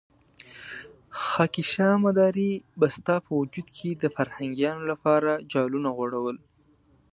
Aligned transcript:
خاکيشاه 1.25 1.95
مداري 2.05 2.51
به 2.79 2.87
ستا 2.95 3.15
په 3.25 3.31
وجود 3.39 3.67
کې 3.77 3.89
د 3.93 4.03
فرهنګيانو 4.15 4.83
لپاره 4.91 5.31
جالونه 5.51 5.89
غوړول. 5.97 6.37